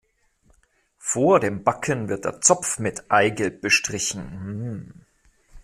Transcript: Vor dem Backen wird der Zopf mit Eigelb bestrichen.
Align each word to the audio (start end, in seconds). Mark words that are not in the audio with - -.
Vor 0.97 1.39
dem 1.39 1.63
Backen 1.63 2.09
wird 2.09 2.25
der 2.25 2.41
Zopf 2.41 2.79
mit 2.79 3.11
Eigelb 3.11 3.61
bestrichen. 3.61 5.05